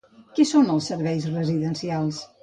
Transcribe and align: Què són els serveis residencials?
Què 0.37 0.45
són 0.51 0.71
els 0.75 0.87
serveis 0.91 1.27
residencials? 1.33 2.23